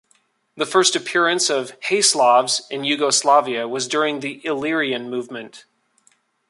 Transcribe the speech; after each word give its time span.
The 0.57 0.65
first 0.65 0.95
appearance 0.95 1.51
of 1.51 1.77
"Hey, 1.79 2.01
Slavs" 2.01 2.65
in 2.71 2.83
Yugoslavia 2.83 3.67
was 3.67 3.87
during 3.87 4.21
the 4.21 4.43
Illyrian 4.43 5.11
movement. 5.11 5.65